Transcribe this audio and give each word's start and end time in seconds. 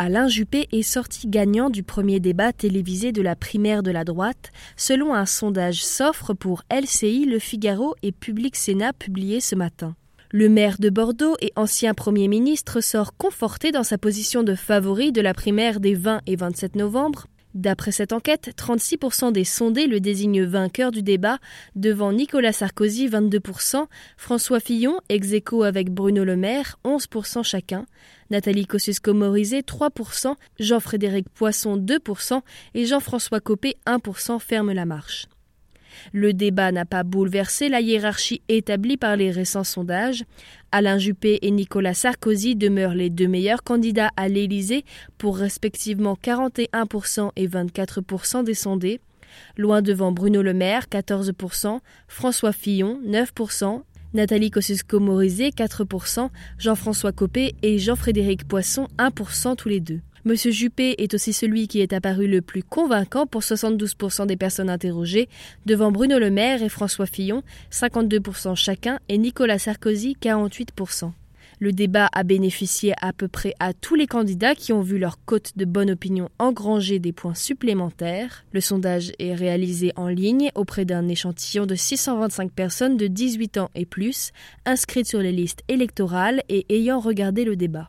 Alain 0.00 0.28
Juppé 0.28 0.68
est 0.70 0.82
sorti 0.82 1.26
gagnant 1.26 1.70
du 1.70 1.82
premier 1.82 2.20
débat 2.20 2.52
télévisé 2.52 3.10
de 3.10 3.20
la 3.20 3.34
primaire 3.34 3.82
de 3.82 3.90
la 3.90 4.04
droite, 4.04 4.52
selon 4.76 5.12
un 5.12 5.26
sondage 5.26 5.84
s'offre 5.84 6.34
pour 6.34 6.62
LCI, 6.70 7.24
Le 7.24 7.40
Figaro 7.40 7.96
et 8.04 8.12
Public 8.12 8.54
Sénat 8.54 8.92
publié 8.92 9.40
ce 9.40 9.56
matin. 9.56 9.96
Le 10.30 10.48
maire 10.48 10.76
de 10.78 10.88
Bordeaux 10.88 11.34
et 11.40 11.52
ancien 11.56 11.94
Premier 11.94 12.28
ministre 12.28 12.80
sort 12.80 13.16
conforté 13.16 13.72
dans 13.72 13.82
sa 13.82 13.98
position 13.98 14.44
de 14.44 14.54
favori 14.54 15.10
de 15.10 15.20
la 15.20 15.34
primaire 15.34 15.80
des 15.80 15.96
20 15.96 16.20
et 16.28 16.36
27 16.36 16.76
novembre. 16.76 17.26
D'après 17.54 17.92
cette 17.92 18.12
enquête, 18.12 18.50
36% 18.56 19.32
des 19.32 19.44
sondés 19.44 19.86
le 19.86 20.00
désignent 20.00 20.44
vainqueur 20.44 20.90
du 20.90 21.02
débat, 21.02 21.38
devant 21.74 22.12
Nicolas 22.12 22.52
Sarkozy 22.52 23.08
22%, 23.08 23.86
François 24.16 24.60
Fillon, 24.60 25.00
ex 25.08 25.32
avec 25.64 25.90
Bruno 25.90 26.24
Le 26.24 26.36
Maire 26.36 26.78
11% 26.84 27.42
chacun, 27.42 27.86
Nathalie 28.30 28.66
Kosciusko-Morizet 28.66 29.62
3%, 29.62 30.34
Jean-Frédéric 30.60 31.28
Poisson 31.30 31.78
2% 31.78 32.42
et 32.74 32.84
Jean-François 32.84 33.40
Copé 33.40 33.76
1% 33.86 34.38
ferment 34.38 34.74
la 34.74 34.84
marche. 34.84 35.26
Le 36.12 36.32
débat 36.32 36.72
n'a 36.72 36.84
pas 36.84 37.02
bouleversé 37.02 37.68
la 37.68 37.80
hiérarchie 37.80 38.42
établie 38.48 38.96
par 38.96 39.16
les 39.16 39.30
récents 39.30 39.64
sondages. 39.64 40.24
Alain 40.70 40.98
Juppé 40.98 41.38
et 41.42 41.50
Nicolas 41.50 41.94
Sarkozy 41.94 42.54
demeurent 42.54 42.94
les 42.94 43.08
deux 43.10 43.28
meilleurs 43.28 43.62
candidats 43.62 44.10
à 44.16 44.28
l'Élysée 44.28 44.84
pour 45.16 45.38
respectivement 45.38 46.16
41% 46.22 47.30
et 47.36 47.48
24% 47.48 48.44
des 48.44 48.54
sondés. 48.54 49.00
Loin 49.56 49.82
devant 49.82 50.12
Bruno 50.12 50.42
Le 50.42 50.52
Maire, 50.52 50.86
14%, 50.90 51.78
François 52.06 52.52
Fillon, 52.52 53.00
9%, 53.06 53.82
Nathalie 54.14 54.50
Kosciusko-Morizet, 54.50 55.50
4%, 55.50 56.30
Jean-François 56.58 57.12
Copé 57.12 57.54
et 57.62 57.78
Jean-Frédéric 57.78 58.46
Poisson, 58.46 58.88
1% 58.98 59.56
tous 59.56 59.68
les 59.68 59.80
deux. 59.80 60.00
Monsieur 60.28 60.50
Juppé 60.50 60.94
est 60.98 61.14
aussi 61.14 61.32
celui 61.32 61.68
qui 61.68 61.80
est 61.80 61.94
apparu 61.94 62.28
le 62.28 62.42
plus 62.42 62.62
convaincant 62.62 63.26
pour 63.26 63.40
72% 63.40 64.26
des 64.26 64.36
personnes 64.36 64.68
interrogées, 64.68 65.26
devant 65.64 65.90
Bruno 65.90 66.18
Le 66.18 66.30
Maire 66.30 66.62
et 66.62 66.68
François 66.68 67.06
Fillon, 67.06 67.42
52% 67.72 68.54
chacun, 68.54 68.98
et 69.08 69.16
Nicolas 69.16 69.58
Sarkozy, 69.58 70.18
48%. 70.20 71.12
Le 71.60 71.72
débat 71.72 72.10
a 72.12 72.24
bénéficié 72.24 72.92
à 73.00 73.14
peu 73.14 73.26
près 73.26 73.54
à 73.58 73.72
tous 73.72 73.94
les 73.94 74.06
candidats 74.06 74.54
qui 74.54 74.74
ont 74.74 74.82
vu 74.82 74.98
leur 74.98 75.16
cote 75.24 75.52
de 75.56 75.64
bonne 75.64 75.92
opinion 75.92 76.28
engranger 76.38 76.98
des 76.98 77.12
points 77.12 77.34
supplémentaires. 77.34 78.44
Le 78.52 78.60
sondage 78.60 79.12
est 79.18 79.34
réalisé 79.34 79.92
en 79.96 80.08
ligne 80.08 80.50
auprès 80.54 80.84
d'un 80.84 81.08
échantillon 81.08 81.64
de 81.64 81.74
625 81.74 82.52
personnes 82.52 82.98
de 82.98 83.06
18 83.06 83.56
ans 83.56 83.70
et 83.74 83.86
plus, 83.86 84.32
inscrites 84.66 85.08
sur 85.08 85.20
les 85.20 85.32
listes 85.32 85.64
électorales 85.68 86.42
et 86.50 86.66
ayant 86.68 87.00
regardé 87.00 87.46
le 87.46 87.56
débat. 87.56 87.88